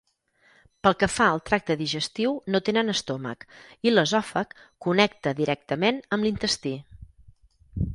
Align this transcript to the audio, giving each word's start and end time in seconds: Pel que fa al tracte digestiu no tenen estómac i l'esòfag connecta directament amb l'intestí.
Pel 0.85 0.95
que 1.03 1.09
fa 1.15 1.27
al 1.33 1.41
tracte 1.49 1.75
digestiu 1.81 2.33
no 2.55 2.63
tenen 2.71 2.91
estómac 2.95 3.47
i 3.91 3.95
l'esòfag 3.95 4.59
connecta 4.87 5.39
directament 5.45 6.05
amb 6.17 6.31
l'intestí. 6.31 6.79